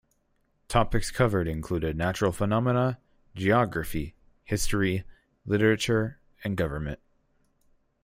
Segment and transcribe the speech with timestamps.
[0.67, 2.97] Topics covered included natural phenomena,
[3.35, 5.03] geography, history,
[5.45, 6.99] literature and government.